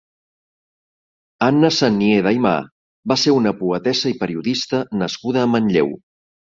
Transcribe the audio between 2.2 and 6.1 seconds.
d'Aymà va ser una poetessa i periodista nascuda a Manlleu.